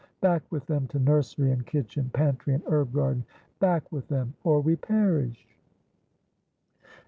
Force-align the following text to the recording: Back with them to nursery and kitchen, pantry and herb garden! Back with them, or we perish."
Back 0.19 0.41
with 0.51 0.65
them 0.65 0.87
to 0.87 0.97
nursery 0.99 1.51
and 1.51 1.63
kitchen, 1.63 2.09
pantry 2.11 2.55
and 2.55 2.63
herb 2.65 2.91
garden! 2.91 3.23
Back 3.59 3.91
with 3.91 4.07
them, 4.07 4.33
or 4.43 4.59
we 4.59 4.75
perish." 4.75 5.45